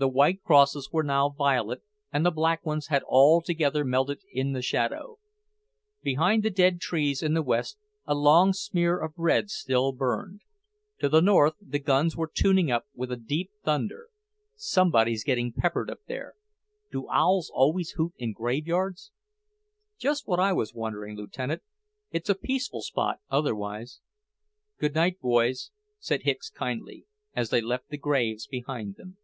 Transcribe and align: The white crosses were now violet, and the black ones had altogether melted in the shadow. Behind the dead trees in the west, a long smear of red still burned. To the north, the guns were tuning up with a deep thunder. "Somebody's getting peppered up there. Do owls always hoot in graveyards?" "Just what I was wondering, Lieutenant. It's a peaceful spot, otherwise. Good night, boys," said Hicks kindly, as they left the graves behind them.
The 0.00 0.06
white 0.06 0.44
crosses 0.44 0.90
were 0.92 1.02
now 1.02 1.28
violet, 1.28 1.82
and 2.12 2.24
the 2.24 2.30
black 2.30 2.64
ones 2.64 2.86
had 2.86 3.02
altogether 3.02 3.82
melted 3.84 4.20
in 4.32 4.52
the 4.52 4.62
shadow. 4.62 5.18
Behind 6.04 6.44
the 6.44 6.50
dead 6.50 6.80
trees 6.80 7.20
in 7.20 7.34
the 7.34 7.42
west, 7.42 7.78
a 8.06 8.14
long 8.14 8.52
smear 8.52 9.00
of 9.00 9.12
red 9.16 9.50
still 9.50 9.90
burned. 9.90 10.42
To 11.00 11.08
the 11.08 11.20
north, 11.20 11.54
the 11.60 11.80
guns 11.80 12.16
were 12.16 12.30
tuning 12.32 12.70
up 12.70 12.86
with 12.94 13.10
a 13.10 13.16
deep 13.16 13.50
thunder. 13.64 14.06
"Somebody's 14.54 15.24
getting 15.24 15.52
peppered 15.52 15.90
up 15.90 15.98
there. 16.06 16.34
Do 16.92 17.08
owls 17.10 17.50
always 17.52 17.94
hoot 17.96 18.12
in 18.18 18.32
graveyards?" 18.34 19.10
"Just 19.98 20.28
what 20.28 20.38
I 20.38 20.52
was 20.52 20.72
wondering, 20.72 21.16
Lieutenant. 21.16 21.64
It's 22.12 22.30
a 22.30 22.36
peaceful 22.36 22.82
spot, 22.82 23.18
otherwise. 23.30 23.98
Good 24.78 24.94
night, 24.94 25.18
boys," 25.18 25.72
said 25.98 26.22
Hicks 26.22 26.50
kindly, 26.50 27.06
as 27.34 27.50
they 27.50 27.60
left 27.60 27.88
the 27.88 27.98
graves 27.98 28.46
behind 28.46 28.94
them. 28.94 29.16